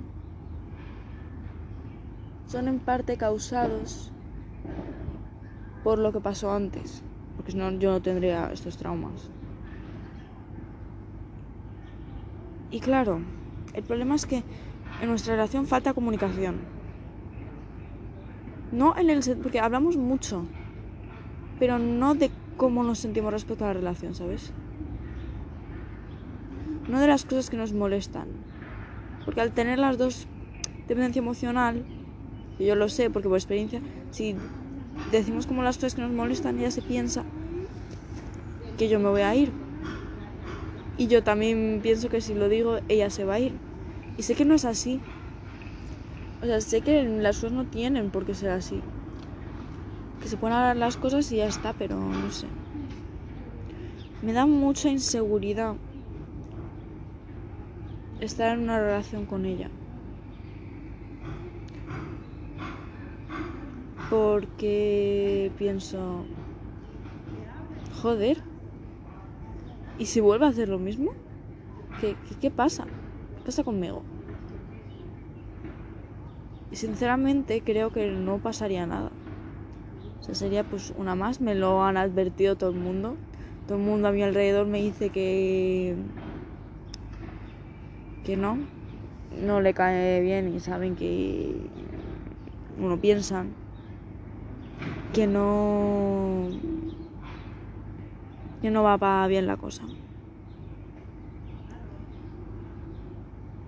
son 2.46 2.68
en 2.68 2.78
parte 2.80 3.16
causados 3.16 4.12
por 5.82 5.99
lo 5.99 6.12
que 6.12 6.20
pasó 6.20 6.52
antes, 6.52 7.02
porque 7.37 7.52
si 7.52 7.58
no 7.58 7.70
yo 7.73 7.90
no 7.92 8.00
tendría 8.00 8.50
estos 8.52 8.76
traumas. 8.76 9.30
Y 12.70 12.80
claro, 12.80 13.23
el 13.73 13.84
problema 13.84 14.14
es 14.14 14.26
que 14.26 14.44
en 15.00 15.08
nuestra 15.08 15.34
relación 15.34 15.66
falta 15.66 15.94
comunicación. 15.94 16.74
No 18.75 18.93
en 18.99 19.09
el 19.09 19.21
porque 19.40 19.61
hablamos 19.61 19.97
mucho, 19.97 20.49
pero 21.61 21.78
no 21.78 22.16
de 22.16 22.31
cómo 22.57 22.83
nos 22.83 22.99
sentimos 22.99 23.33
respecto 23.33 23.64
a 23.64 23.69
la 23.69 23.75
relación, 23.75 24.14
¿sabes? 24.14 24.52
No 26.88 27.00
de 27.00 27.07
las 27.07 27.25
cosas 27.25 27.49
que 27.50 27.57
nos 27.57 27.73
molestan. 27.73 28.26
Porque 29.25 29.40
al 29.40 29.52
tener 29.52 29.78
las 29.78 29.97
dos 29.97 30.26
dependencia 30.88 31.21
emocional, 31.21 31.87
y 32.59 32.66
yo 32.66 32.75
lo 32.75 32.88
sé 32.88 33.11
porque 33.11 33.28
por 33.28 33.38
experiencia, 33.38 33.81
si 34.11 34.35
decimos 35.12 35.47
como 35.47 35.62
las 35.62 35.76
cosas 35.76 35.95
que 35.95 36.02
nos 36.02 36.12
molestan, 36.12 36.59
ella 36.59 36.73
se 36.73 36.83
piensa 36.83 37.25
que 38.76 38.88
yo 38.88 38.99
me 38.99 39.09
voy 39.09 39.23
a 39.23 39.37
ir. 39.37 39.52
Y 40.97 41.07
yo 41.07 41.23
también 41.23 41.81
pienso 41.81 42.09
que 42.09 42.21
si 42.21 42.35
lo 42.35 42.49
digo, 42.49 42.78
ella 42.88 43.09
se 43.11 43.25
va 43.25 43.35
a 43.35 43.38
ir. 43.40 43.52
Y 44.16 44.25
sé 44.25 44.35
que 44.35 44.45
no 44.45 44.54
es 44.54 44.64
así. 44.64 45.00
O 46.45 46.47
sea, 46.47 46.61
sé 46.61 46.83
que 46.83 47.03
las 47.27 47.39
cosas 47.41 47.53
no 47.53 47.65
tienen 47.65 48.11
por 48.11 48.27
qué 48.27 48.35
ser 48.35 48.51
así. 48.51 48.83
Que 50.21 50.29
se 50.29 50.37
pueden 50.37 50.55
hablar 50.59 50.77
las 50.77 50.99
cosas 50.99 51.33
y 51.33 51.37
ya 51.39 51.47
está, 51.47 51.73
pero 51.73 51.97
no 51.99 52.29
sé. 52.29 52.49
Me 54.21 54.35
da 54.35 54.45
mucha 54.45 54.91
inseguridad 54.91 55.79
estar 58.21 58.53
en 58.53 58.65
una 58.65 58.79
relación 58.79 59.25
con 59.25 59.47
ella. 59.47 59.71
Porque 64.11 65.51
pienso, 65.57 66.27
joder, 68.03 68.37
¿y 69.97 70.05
si 70.07 70.21
vuelve 70.21 70.45
a 70.45 70.51
hacer 70.51 70.69
lo 70.69 70.79
mismo? 70.79 71.11
¿Qué, 71.99 72.19
qué, 72.41 72.51
pasa? 72.51 72.87
¿Qué 73.39 73.43
pasa 73.47 73.65
conmigo? 73.65 74.05
Sinceramente 76.75 77.62
creo 77.62 77.90
que 77.90 78.07
no 78.07 78.38
pasaría 78.38 78.87
nada. 78.87 79.11
O 80.21 80.23
sea, 80.25 80.35
sería 80.35 80.64
pues 80.64 80.90
una 80.97 81.14
más, 81.14 81.40
me 81.40 81.54
lo 81.54 81.83
han 81.83 81.97
advertido 81.97 82.57
todo 82.57 82.71
el 82.71 82.76
mundo. 82.76 83.19
Todo 83.66 83.78
el 83.78 83.85
mundo 83.85 84.09
a 84.09 84.12
mi 84.12 84.23
alrededor 84.23 84.66
me 84.66 84.78
dice 84.81 85.11
que 85.11 85.97
que 88.25 88.37
no, 88.37 88.59
no 89.31 89.61
le 89.61 89.75
cae 89.75 90.21
bien 90.21 90.54
y 90.54 90.61
saben 90.61 90.97
que 90.97 91.71
uno 92.78 92.99
piensa 92.99 93.45
que 95.12 95.26
no 95.26 96.50
que 98.61 98.71
no 98.71 98.83
va 98.83 98.97
para 98.99 99.26
bien 99.26 99.47
la 99.47 99.57
cosa. 99.57 99.87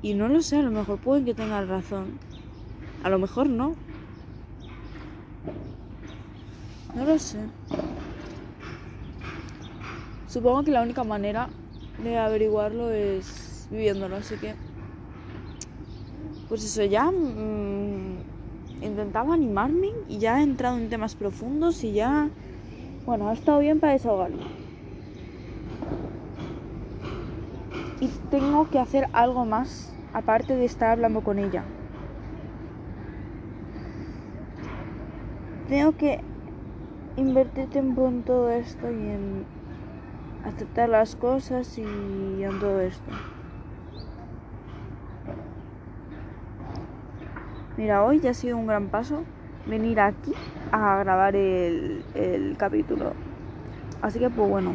Y 0.01 0.15
no 0.15 0.29
lo 0.29 0.41
sé, 0.41 0.57
a 0.57 0.63
lo 0.63 0.71
mejor 0.71 0.99
pueden 1.01 1.25
que 1.25 1.35
tengan 1.35 1.69
razón. 1.69 2.19
A 3.07 3.09
lo 3.09 3.21
mejor 3.21 3.49
no. 3.49 3.77
No 6.97 7.05
lo 7.05 7.17
sé. 7.21 7.39
Supongo 10.27 10.65
que 10.65 10.73
la 10.73 10.83
única 10.83 11.05
manera 11.05 11.49
de 11.99 12.19
averiguarlo 12.19 12.91
es 12.91 13.69
viviéndolo, 13.71 14.17
así 14.17 14.37
que... 14.39 14.57
Pues 16.49 16.65
eso 16.65 16.83
ya... 16.83 17.05
Mmm, 17.13 18.19
intentaba 18.81 19.35
animarme 19.35 19.87
y 20.09 20.19
ya 20.19 20.41
he 20.41 20.43
entrado 20.43 20.77
en 20.77 20.89
temas 20.89 21.15
profundos 21.15 21.85
y 21.85 21.93
ya... 21.93 22.29
Bueno, 23.05 23.29
ha 23.29 23.35
estado 23.35 23.61
bien 23.61 23.79
para 23.79 23.93
desahogarme. 23.93 24.47
Y 28.01 28.09
tengo 28.31 28.67
que 28.67 28.79
hacer 28.81 29.07
algo 29.13 29.45
más 29.45 29.95
aparte 30.13 30.57
de 30.57 30.65
estar 30.65 30.91
hablando 30.91 31.21
con 31.23 31.39
ella. 31.39 31.76
Tengo 35.69 35.97
que 35.97 36.21
invertir 37.17 37.69
tiempo 37.69 38.07
en 38.07 38.23
todo 38.23 38.51
esto 38.51 38.89
y 38.89 38.95
en 38.95 39.45
aceptar 40.45 40.89
las 40.89 41.17
cosas 41.17 41.77
y 41.77 41.83
en 41.83 42.61
todo 42.61 42.81
esto. 42.81 43.11
Mira, 47.77 48.05
hoy 48.05 48.21
ya 48.21 48.31
ha 48.31 48.35
sido 48.35 48.57
un 48.57 48.69
gran 48.69 48.89
paso 48.89 49.25
venir 49.67 49.99
aquí 49.99 50.33
a 50.71 50.99
grabar 50.99 51.35
el, 51.35 52.05
el 52.15 52.57
capítulo. 52.57 53.13
Así 54.03 54.21
que 54.21 54.31
pues 54.31 54.49
bueno. 54.49 54.73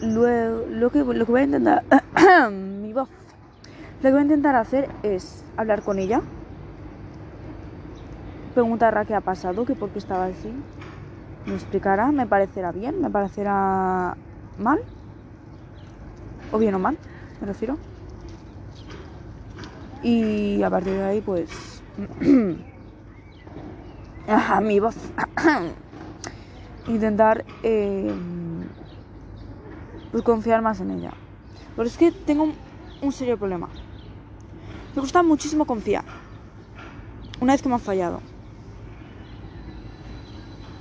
Luego, 0.00 0.64
lo 0.70 0.88
que, 0.88 1.04
lo 1.04 1.26
que 1.26 1.30
voy 1.30 1.40
a 1.42 1.44
intentar... 1.44 1.84
mi 2.50 2.94
voz. 2.94 3.10
Lo 4.02 4.02
que 4.02 4.10
voy 4.12 4.20
a 4.20 4.22
intentar 4.22 4.56
hacer 4.56 4.88
es 5.02 5.44
hablar 5.58 5.82
con 5.82 5.98
ella. 5.98 6.22
Preguntarle 8.54 9.06
qué 9.06 9.14
ha 9.14 9.20
pasado, 9.20 9.64
que 9.64 9.74
por 9.74 9.90
qué 9.90 9.98
estaba 9.98 10.26
así. 10.26 10.52
Me 11.46 11.54
explicará, 11.54 12.10
me 12.12 12.26
parecerá 12.26 12.72
bien, 12.72 13.00
me 13.00 13.10
parecerá 13.10 14.16
mal. 14.58 14.78
O 16.52 16.58
bien 16.58 16.74
o 16.74 16.78
mal, 16.78 16.98
me 17.40 17.46
refiero. 17.46 17.78
Y 20.02 20.62
a 20.62 20.70
partir 20.70 20.94
de 20.94 21.04
ahí, 21.04 21.20
pues. 21.20 21.82
Ajá, 24.26 24.60
mi 24.60 24.80
voz. 24.80 24.96
Intentar. 26.88 27.44
Eh, 27.62 28.14
pues 30.10 30.24
confiar 30.24 30.60
más 30.62 30.80
en 30.80 30.90
ella. 30.90 31.12
Pero 31.76 31.86
es 31.86 31.96
que 31.96 32.10
tengo 32.10 32.52
un 33.00 33.12
serio 33.12 33.38
problema. 33.38 33.68
Me 34.94 35.00
gusta 35.00 35.22
muchísimo 35.22 35.64
confiar. 35.66 36.04
Una 37.40 37.52
vez 37.52 37.62
que 37.62 37.68
me 37.68 37.76
han 37.76 37.80
fallado. 37.80 38.20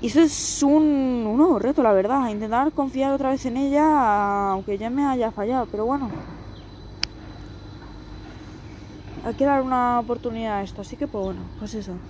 Y 0.01 0.07
eso 0.07 0.21
es 0.21 0.63
un, 0.63 0.83
un 1.27 1.37
nuevo 1.37 1.59
reto, 1.59 1.83
la 1.83 1.91
verdad. 1.93 2.29
Intentar 2.29 2.71
confiar 2.73 3.11
otra 3.13 3.31
vez 3.31 3.45
en 3.45 3.57
ella, 3.57 4.51
aunque 4.51 4.77
ya 4.77 4.89
me 4.89 5.05
haya 5.05 5.31
fallado. 5.31 5.67
Pero 5.67 5.85
bueno, 5.85 6.15
hay 9.21 9.33
que 9.35 9.45
dar 9.45 9.61
una 9.61 9.99
oportunidad 9.99 10.57
a 10.59 10.63
esto. 10.63 10.81
Así 10.81 10.97
que, 10.97 11.07
pues 11.07 11.23
bueno, 11.23 11.51
pues 11.57 11.73
eso. 11.73 12.01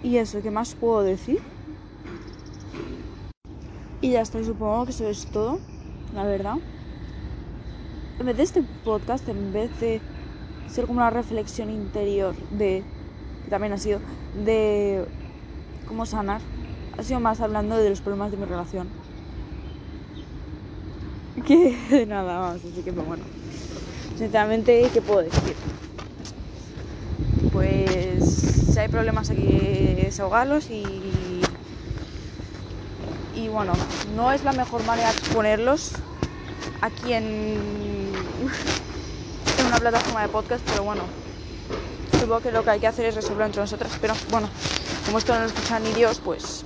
Y 0.00 0.16
eso, 0.18 0.40
¿qué 0.42 0.50
más 0.50 0.74
puedo 0.74 1.02
decir? 1.02 1.38
Y 4.00 4.12
ya 4.12 4.22
está, 4.22 4.40
y 4.40 4.44
supongo 4.44 4.86
que 4.86 4.92
eso 4.92 5.06
es 5.08 5.28
todo, 5.30 5.62
la 6.10 6.24
verdad. 6.24 6.56
En 8.18 8.26
vez 8.26 8.36
de 8.36 8.42
este 8.44 8.62
podcast, 8.82 9.28
en 9.28 9.52
vez 9.52 9.70
de 9.78 10.04
ser 10.66 10.86
como 10.86 10.98
una 11.00 11.10
reflexión 11.10 11.70
interior 11.70 12.36
de, 12.50 12.88
también 13.50 13.72
ha 13.72 13.78
sido, 13.78 14.02
de 14.32 15.08
cómo 15.84 16.06
sanar, 16.06 16.42
ha 16.92 17.02
sido 17.04 17.20
más 17.20 17.40
hablando 17.40 17.76
de 17.78 17.90
los 17.90 18.02
problemas 18.02 18.30
de 18.32 18.38
mi 18.38 18.46
relación 18.46 18.96
que 21.44 22.06
nada 22.06 22.40
más, 22.40 22.64
así 22.64 22.82
que 22.84 22.92
pues 22.92 23.06
bueno. 23.06 23.30
Sinceramente, 24.14 24.90
¿qué 24.92 25.02
puedo 25.02 25.22
decir? 25.22 25.64
Pues 27.48 28.24
si 28.26 28.78
hay 28.80 28.88
problemas 28.88 29.30
aquí, 29.30 29.94
desahogarlos 29.94 30.70
y. 30.70 31.56
Y 33.32 33.48
bueno, 33.48 33.86
no 34.00 34.32
es 34.32 34.42
la 34.42 34.52
mejor 34.52 34.82
manera 34.82 35.08
de 35.08 35.12
exponerlos 35.12 36.04
aquí 36.80 37.12
en, 37.14 38.32
en 39.56 39.66
una 39.66 39.78
plataforma 39.80 40.22
de 40.22 40.28
podcast, 40.28 40.64
pero 40.66 40.84
bueno, 40.84 41.14
que 42.42 42.50
lo 42.50 42.64
que 42.64 42.70
hay 42.70 42.80
que 42.80 42.86
hacer 42.86 43.06
es 43.06 43.14
resolverlo 43.14 43.46
entre 43.46 43.62
nosotras. 43.62 43.92
Pero 44.00 44.14
bueno, 44.30 44.48
como 45.04 45.18
esto 45.18 45.32
no 45.34 45.40
lo 45.40 45.46
escuchan 45.46 45.82
ni 45.84 45.92
Dios, 45.92 46.20
pues. 46.24 46.64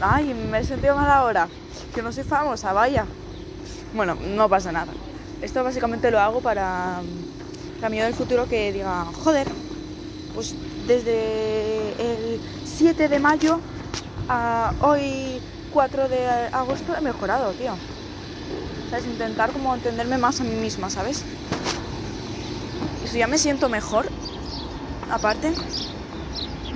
Ay, 0.00 0.34
me 0.34 0.58
he 0.58 0.64
sentido 0.64 0.96
mal 0.96 1.08
ahora 1.08 1.48
que 1.94 2.02
no 2.02 2.10
soy 2.12 2.24
famosa, 2.24 2.72
vaya. 2.72 3.06
Bueno, 3.94 4.16
no 4.20 4.48
pasa 4.48 4.72
nada. 4.72 4.92
Esto 5.40 5.62
básicamente 5.62 6.10
lo 6.10 6.18
hago 6.20 6.40
para, 6.40 7.00
para 7.76 7.88
mí 7.88 7.98
del 8.00 8.14
futuro 8.14 8.46
que 8.46 8.72
diga, 8.72 9.04
joder, 9.22 9.46
pues 10.34 10.54
desde 10.86 11.92
el 11.98 12.40
7 12.64 13.08
de 13.08 13.18
mayo 13.20 13.60
a 14.28 14.72
hoy 14.80 15.40
4 15.72 16.08
de 16.08 16.26
agosto 16.52 16.96
he 16.96 17.00
mejorado, 17.00 17.52
tío. 17.52 17.74
¿Sabes? 18.90 19.06
Intentar 19.06 19.52
como 19.52 19.74
entenderme 19.74 20.18
más 20.18 20.40
a 20.40 20.44
mí 20.44 20.54
misma, 20.56 20.90
¿sabes? 20.90 21.24
Si 23.12 23.18
ya 23.18 23.26
me 23.26 23.36
siento 23.36 23.68
mejor, 23.68 24.10
aparte, 25.10 25.52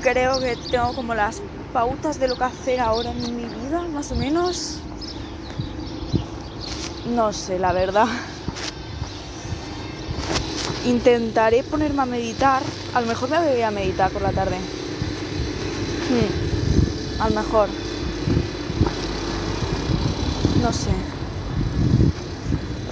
creo 0.03 0.38
que 0.38 0.55
tengo 0.70 0.92
como 0.92 1.14
las 1.14 1.40
pautas 1.72 2.18
de 2.18 2.29
lo 2.29 2.37
que 2.37 2.44
hacer 2.44 2.79
ahora 2.79 3.12
en 3.12 3.35
mi 3.35 3.49
vida, 3.49 3.81
más 3.88 4.12
o 4.12 4.16
menos. 4.16 4.83
No 7.07 7.33
sé, 7.33 7.59
la 7.59 7.72
verdad. 7.72 8.07
Intentaré 10.85 11.62
ponerme 11.62 12.03
a 12.03 12.05
meditar. 12.05 12.62
A 12.92 13.01
lo 13.01 13.07
mejor 13.07 13.31
me 13.31 13.38
voy 13.38 13.62
a 13.62 13.70
meditar 13.70 14.11
por 14.11 14.20
la 14.20 14.33
tarde. 14.33 14.59
Hmm, 16.11 17.22
a 17.22 17.31
lo 17.31 17.35
mejor. 17.35 17.70
No 20.61 20.70
sé. 20.70 20.90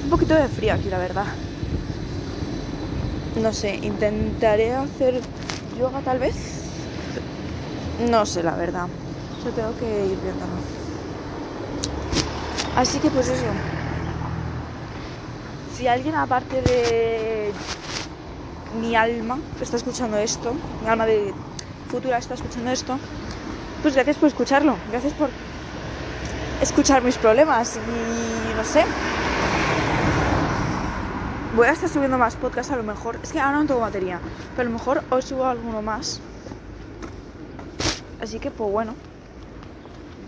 Un 0.02 0.08
poquito 0.08 0.34
de 0.34 0.48
frío 0.48 0.72
aquí, 0.72 0.88
la 0.88 0.96
verdad. 0.96 1.26
No 3.36 3.52
sé, 3.52 3.80
intentaré 3.82 4.72
hacer 4.74 5.20
yoga 5.76 6.00
tal 6.02 6.20
vez. 6.20 6.34
No 7.98 8.24
sé, 8.26 8.42
la 8.42 8.54
verdad. 8.54 8.88
Yo 9.44 9.52
tengo 9.52 9.74
que 9.74 10.06
ir 10.06 10.18
viéndolo. 10.18 10.52
Así 12.76 12.98
que 13.00 13.10
pues 13.10 13.28
eso. 13.28 13.52
Si 15.74 15.88
alguien 15.88 16.14
aparte 16.14 16.62
de 16.62 17.52
mi 18.80 18.94
alma 18.94 19.40
está 19.60 19.76
escuchando 19.76 20.16
esto, 20.18 20.56
mi 20.80 20.88
alma 20.88 21.04
de 21.04 21.34
futura 21.88 22.18
está 22.18 22.34
escuchando 22.34 22.70
esto, 22.70 22.98
pues 23.82 23.94
gracias 23.94 24.16
por 24.16 24.28
escucharlo. 24.28 24.78
Gracias 24.90 25.12
por 25.14 25.30
escuchar 26.60 27.02
mis 27.02 27.18
problemas 27.18 27.76
y 27.76 28.54
no 28.54 28.64
sé. 28.64 28.84
Voy 31.54 31.68
a 31.68 31.72
estar 31.72 31.88
subiendo 31.88 32.18
más 32.18 32.34
podcasts 32.34 32.72
a 32.72 32.76
lo 32.76 32.82
mejor. 32.82 33.16
Es 33.22 33.32
que 33.32 33.38
ahora 33.38 33.58
no 33.58 33.66
tengo 33.66 33.80
batería, 33.80 34.18
pero 34.56 34.68
a 34.68 34.72
lo 34.72 34.76
mejor 34.76 35.04
os 35.10 35.24
subo 35.24 35.44
alguno 35.44 35.82
más. 35.82 36.20
Así 38.20 38.40
que 38.40 38.50
pues 38.50 38.72
bueno. 38.72 38.94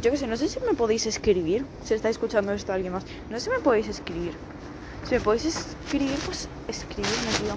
Yo 0.03 0.13
que 0.13 0.19
sé, 0.19 0.29
no 0.29 0.37
sé 0.37 0.49
si 0.49 0.61
me 0.61 0.75
podéis 0.75 1.05
escribir. 1.07 1.67
Si 1.83 1.95
estáis 1.95 2.15
escuchando 2.15 2.53
esto 2.53 2.73
alguien 2.73 2.93
más. 2.93 3.05
No 3.29 3.39
sé 3.39 3.47
si 3.47 3.51
me 3.51 3.59
podéis 3.59 3.89
escribir. 3.89 4.35
Si 5.09 5.15
me 5.15 5.21
podéis 5.21 5.47
escribir, 5.47 6.17
pues 6.25 6.49
escribirme, 6.69 7.33
tío. 7.41 7.57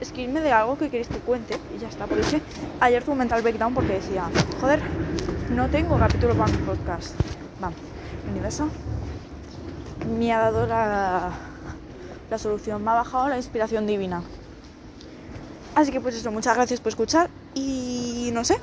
Escribirme 0.00 0.40
de 0.40 0.52
algo 0.52 0.76
que 0.76 0.90
queréis 0.90 1.08
que 1.08 1.18
cuente 1.18 1.58
y 1.74 1.78
ya 1.78 1.88
está. 1.88 2.06
Porque 2.06 2.42
ayer 2.80 3.02
tuve 3.02 3.12
un 3.12 3.18
mental 3.18 3.40
breakdown 3.40 3.72
porque 3.72 3.94
decía, 3.94 4.24
joder, 4.60 4.82
no 5.50 5.70
tengo 5.70 5.98
capítulo 5.98 6.34
para 6.34 6.52
mi 6.52 6.58
podcast. 6.58 7.14
Vamos, 7.60 7.78
universo 8.28 8.68
me 10.18 10.32
ha 10.32 10.38
dado 10.38 10.66
la, 10.66 11.32
la 12.30 12.38
solución, 12.38 12.82
me 12.82 12.90
ha 12.90 12.94
bajado 12.94 13.28
la 13.28 13.36
inspiración 13.36 13.86
divina. 13.86 14.22
Así 15.74 15.90
que 15.90 16.00
pues 16.00 16.14
eso, 16.14 16.30
muchas 16.30 16.54
gracias 16.54 16.80
por 16.80 16.90
escuchar 16.90 17.28
y 17.54 18.30
no 18.32 18.44
sé, 18.44 18.58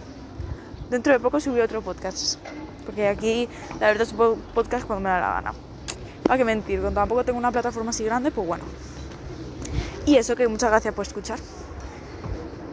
dentro 0.89 1.13
de 1.13 1.19
poco 1.19 1.39
subí 1.39 1.59
otro 1.59 1.81
podcast. 1.81 2.37
Porque 2.85 3.07
aquí 3.07 3.47
la 3.79 3.87
verdad 3.87 4.05
subo 4.05 4.37
podcast 4.53 4.85
cuando 4.85 5.03
me 5.03 5.09
da 5.09 5.19
la 5.19 5.33
gana. 5.33 5.53
Para 6.23 6.37
que 6.37 6.45
mentir, 6.45 6.79
cuando 6.79 6.99
tampoco 6.99 7.23
tengo 7.25 7.37
una 7.37 7.51
plataforma 7.51 7.89
así 7.89 8.03
grande, 8.03 8.31
pues 8.31 8.47
bueno. 8.47 8.63
Y 10.05 10.15
eso 10.15 10.35
que 10.35 10.47
muchas 10.47 10.69
gracias 10.69 10.93
por 10.93 11.05
escuchar. 11.05 11.39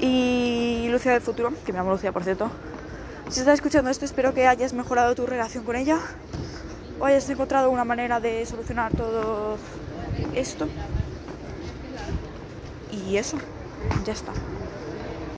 Y 0.00 0.88
Lucia 0.90 1.12
del 1.12 1.20
futuro, 1.20 1.52
que 1.66 1.72
me 1.72 1.78
llamo 1.78 1.90
Lucia 1.90 2.12
por 2.12 2.24
cierto. 2.24 2.50
Si 3.28 3.40
estás 3.40 3.54
escuchando 3.54 3.90
esto, 3.90 4.04
espero 4.04 4.32
que 4.32 4.46
hayas 4.46 4.72
mejorado 4.72 5.14
tu 5.14 5.26
relación 5.26 5.64
con 5.64 5.76
ella 5.76 5.98
o 6.98 7.04
hayas 7.04 7.28
encontrado 7.28 7.70
una 7.70 7.84
manera 7.84 8.20
de 8.20 8.46
solucionar 8.46 8.92
todo 8.92 9.56
esto. 10.30 10.74
Y 12.88 13.16
eso, 13.16 13.46
ya 13.96 14.12
está. 14.12 14.42